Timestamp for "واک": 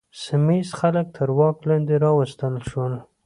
1.37-1.57